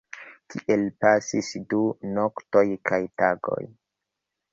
Tiel 0.51 0.85
pasis 1.03 1.49
du 1.73 1.81
noktoj 2.15 2.63
kaj 2.91 2.99
tagoj. 3.23 3.61